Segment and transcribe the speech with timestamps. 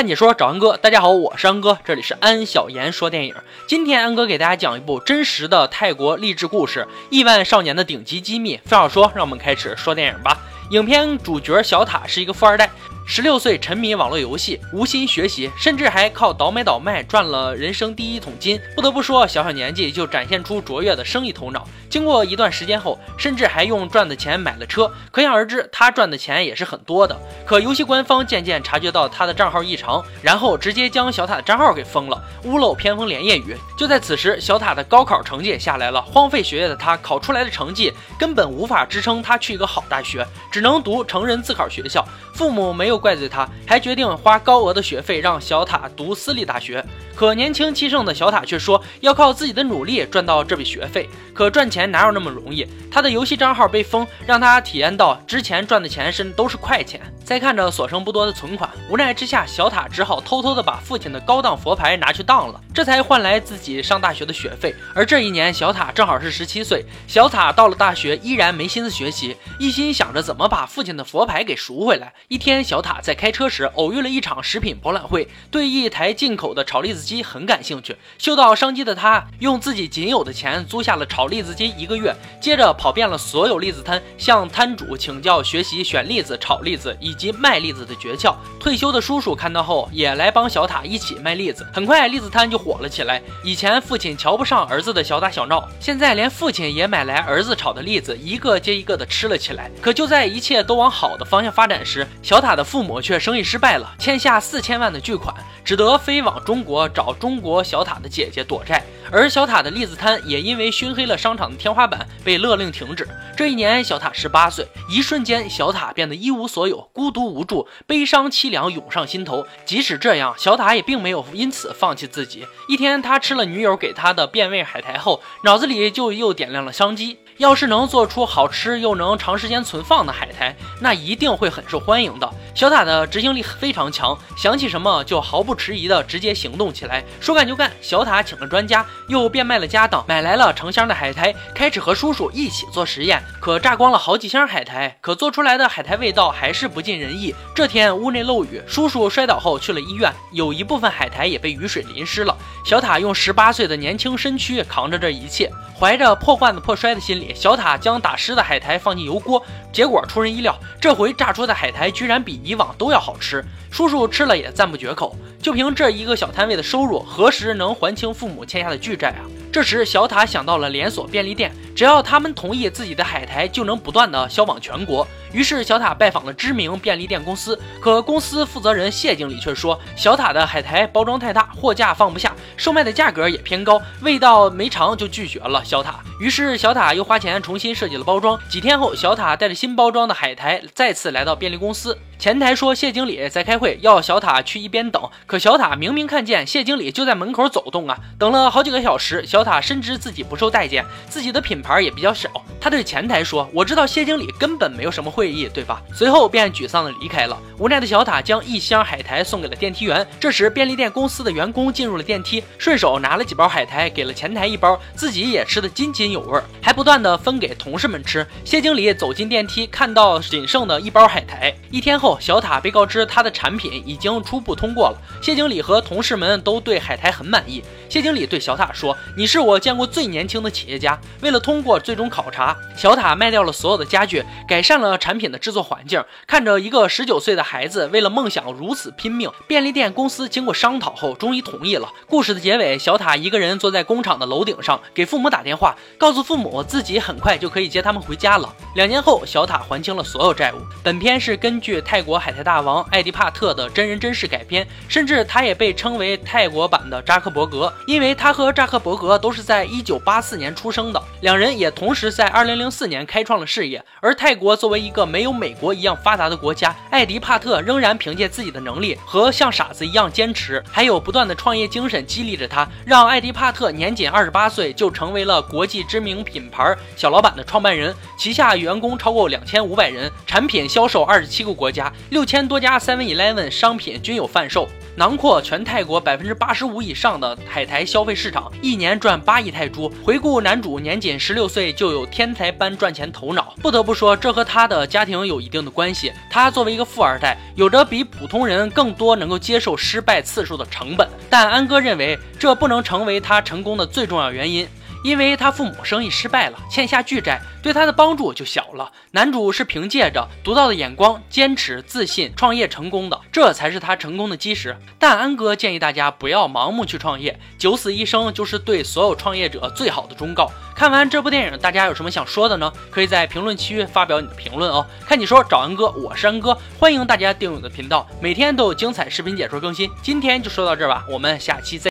[0.00, 3.34] 看解说找安哥，大家好，我是安哥，这里是安小言说电影。
[3.66, 6.80] 今天安哥给大家讲一部真实的泰国励志故事
[7.10, 8.56] 《亿万少年的顶级机密》。
[8.64, 10.38] 废话少说，让我们开始说电影吧。
[10.70, 12.70] 影片主角小塔是一个富二代。
[13.06, 18.58] 十六岁沉迷网络游戏，无心学习，甚至还靠倒买倒卖赚了人生第一桶金。
[18.74, 21.68] 不得不说，小小年纪就展现出卓越的生意头脑。
[21.90, 24.90] 经过一段时间后，甚至还用赚的钱买了车。
[25.10, 27.18] 可想而知，他赚的钱也是很多的。
[27.44, 33.56] 可游戏官方渐渐察觉到他的账号异常，然后直接将小塔的账号给封了，屋漏偏逢连夜雨。
[33.76, 36.00] 就在此时，小塔的高考成绩也下来了。
[36.00, 42.06] 荒废学业的他，考出来的成绩根本无法支撑他去一个好大学，只能读成人自考学校。
[42.34, 46.82] 父母没有怪罪他，还决定花高额的学费让小塔读私立大学。
[47.14, 51.06] 可年轻气盛的小塔却说要靠自己的努力赚到这笔学费。
[51.34, 52.66] 可赚钱钱哪有那么容易？
[52.90, 57.00] 他的游戏账号被封，让他体验到之前赚的钱是都是快钱。
[57.24, 64.74] 再看着所剩不多的存款，无奈之下，小塔只好偷偷的把父亲的高档佛牌拿去当了，这才换来自己上大学的学费。
[64.94, 66.84] 而这一年，小塔正好是十七岁。
[67.06, 72.12] 小塔到了大学，依然没心思学习，一心想着怎么把父亲的佛牌给赎回来。
[72.26, 77.96] 一天，小塔在开车时偶遇了一场食品博览会，对一台进口的炒栗子机很感兴趣。
[78.18, 88.34] 嗅到商机的他，用自己仅有的钱租下了炒栗子机一个月，接着跑遍了所有栗子摊，向摊主请教学习选栗子、炒栗子以及卖栗子的诀窍。
[88.58, 91.66] 退休的叔叔看到后，也来帮小塔一起卖栗子。
[91.72, 93.22] 很快，栗子摊就火了起来。
[93.44, 99.70] 以前父亲瞧不上儿子的小打小闹，现在连父亲也买来儿子炒的栗子，一个接一个的吃了起来。
[99.80, 105.34] 可就在一切都往好的方向发展时，小塔的父母却生意失败了，欠下四千万的巨款，
[105.64, 108.84] 只得飞往中国找中国小塔的姐姐躲债。
[109.12, 113.06] 而小塔的栗子摊也因为熏黑了商场的天花板，被勒令停止。
[113.36, 119.46] 这一年，小塔十八岁，一瞬间，小塔变得一无所有，孤独无助，悲伤凄凉涌上心头。
[119.66, 122.46] 即使这样，小塔也并没有因此放弃自己。
[122.66, 127.18] 一天，他吃了女友给他的变味海苔后，脑子里就又点亮了商机。
[127.40, 132.30] 要是能做出好吃又能长时间存放的海苔，那一定会很受欢迎的。
[132.54, 137.02] 小塔的执行力非常强，想起什么就毫不迟疑的直接行动起来。
[137.18, 143.22] 说干就干，小塔请了专家，又变卖了家当，买来了成箱的海苔，开始和叔叔一起做实验。
[143.40, 147.34] 可榨光了好几箱海苔，可做出来的海苔味道还是不尽人意。
[147.54, 152.36] 这天屋内漏雨，叔叔摔倒后去了医院，有一部分海苔也被雨水淋湿了。
[152.66, 157.29] 小塔用十八岁的年轻身躯扛着这一切，怀着破罐子破摔的心理。
[157.34, 159.42] 小塔将打湿的海苔放进油锅，
[159.72, 163.44] 结果出人意料，这回炸出的海苔居然比以往都要好吃。
[163.70, 165.16] 叔叔吃了也赞不绝口。
[165.40, 169.24] 就凭这一个小摊位的收入，何时能还清父母欠下的巨债啊？
[169.50, 175.06] 这时，小塔想到了连锁便利店，只要他们同意，自己的海苔就能不断的销往全国。
[175.32, 186.00] 于是，小塔拜访了知名便利店公司，可公司负责人谢经理却说，小塔的海苔包装太大，货架放不下，售卖的价格也偏高，味道没尝就拒绝了小塔。
[186.18, 188.38] 于是，小塔又花钱重新设计了包装。
[188.48, 191.96] 几天后，小塔带着新包装的海苔再次来到便利公司。
[192.18, 195.02] 前台说谢经理在开会，要小塔去一边等。
[195.26, 197.96] 可小塔明明看见谢经理就在门口走动啊！
[198.18, 202.28] 等了好几个小时，小塔深知自己不受待见，自己的品牌也比较小。
[202.60, 207.36] 他对前台说：“我知道谢经理根本没有什么会会议，对吧？”随后便沮丧的离开了。
[207.58, 210.06] 无奈的小塔将一箱海苔送给了电梯员。
[210.18, 218.26] 这时，便利店公司的员工进入了电梯，顺手拿了几包海苔给了前台一包，自己也吃得津津有味，还不断的分给同事们吃。
[218.46, 221.54] 谢经理走进电梯，看到仅剩的一包海苔。
[221.70, 222.18] 一天后。
[222.20, 227.64] 小塔被告知他的产品已经初步通过了，谢经理和同事们都对海苔很满意。
[227.88, 236.04] 谢经理对小塔说：“你是我见过最年轻的企业家。”为了通过最终考察，小塔卖掉了所有的家具，改善了产产品的制作环境。
[236.24, 241.90] 看着一个十九岁的孩子为了梦想如此拼命，便利店公司经过商讨后终于同意了。
[242.06, 248.54] 故事的结尾，小塔一个人坐在工厂的楼顶上，给父母打电话，告诉父母自己很快就可以接他们回家了。
[248.76, 250.58] 两年后，小塔还清了所有债务。
[250.84, 263.84] 本片是根据泰国海苔大王艾迪帕特的真人真事改编，甚至他也被称为泰国版的扎克伯格，因为他和扎克伯格都是在一九八四年出生的，两人也同时在二零零四年开创了事业。
[264.00, 278.50] 而泰国作为一个没有美国一样发达的国家，艾迪帕特仍然凭借自己的能力和像傻子一样坚持，还有不断的创业精神激励着他，让艾迪帕特年仅二十八岁就成为了国际知名品牌小老板的创办人，旗下。
[278.60, 289.90] 员工超过两千五百人，产品销售二十七个国家，六千多家 Seven Eleven 商品均有贩售，囊括全泰国百分之八十五以上的海苔消费市场，一年赚八亿泰铢。
[290.04, 291.30] 回顾男主年仅十。
[291.30, 293.54] 十六岁就有天才般赚钱头脑。
[293.62, 296.12] 不得不说，这和他的家庭有一定的关系。
[296.28, 301.08] 他作为一个富二代，有着比普通人更多能够接受失败次数的成本。
[301.30, 304.68] 但安哥认为，这不能成为他成功的最重要原因。
[305.02, 308.90] 因为他父母生意失败了，欠下巨债，对他的帮助就小了。
[309.12, 314.76] 男主是凭借着独到的眼光、坚持、自信创业成功的，这才是他成功的基石。
[314.98, 320.50] 但安哥建议大家不要盲目去创业，九死一生就是对所有创业者最好的忠告。
[320.74, 322.72] 看完这部电影，大家有什么想说的呢？
[322.90, 324.86] 可以在评论区发表你的评论哦。
[325.06, 329.90] 看你说找安哥，我是安哥，欢迎大家订阅我的频道，每天都有精彩视频解说更新。
[330.02, 331.78] 今天就说到这儿吧，我们下期再。